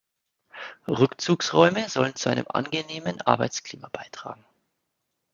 [0.87, 4.43] Rückzugsräume sollen zu einem angenehmen Arbeitsklima beitragen.